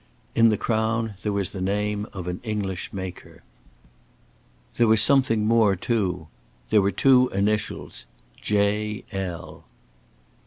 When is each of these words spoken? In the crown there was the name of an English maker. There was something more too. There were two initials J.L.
In 0.33 0.49
the 0.49 0.57
crown 0.57 1.13
there 1.21 1.31
was 1.31 1.51
the 1.51 1.61
name 1.61 2.07
of 2.11 2.27
an 2.27 2.39
English 2.41 2.91
maker. 2.91 3.43
There 4.77 4.87
was 4.87 4.99
something 4.99 5.45
more 5.45 5.75
too. 5.75 6.27
There 6.71 6.81
were 6.81 6.89
two 6.89 7.29
initials 7.29 8.07
J.L. 8.37 9.63